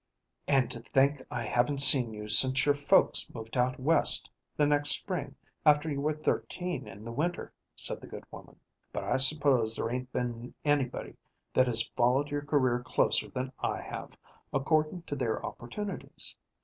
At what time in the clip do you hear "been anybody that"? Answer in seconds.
10.11-11.67